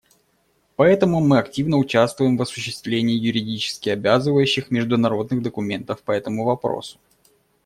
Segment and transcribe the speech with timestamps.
[0.77, 6.97] Поэтому мы активно участвуем в осуществлении юридически обязывающих международных документов по этому вопросу.